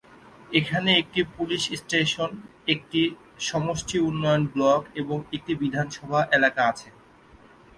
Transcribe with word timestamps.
এখানে 0.51 0.89
একটি 1.01 1.21
police 1.35 1.63
station, 1.73 2.31
একটি 2.67 3.01
সমষ্টি 3.49 3.97
উন্নয়ন 4.09 4.43
ব্লক 4.53 4.81
এবং 4.95 5.17
একটি 5.33 5.51
বিধানসভা 5.61 6.19
এলাকা 6.37 6.61
আছে। 6.71 6.89